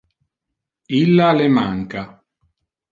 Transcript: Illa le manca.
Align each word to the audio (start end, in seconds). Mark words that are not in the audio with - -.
Illa 1.01 1.29
le 1.39 1.47
manca. 1.61 2.05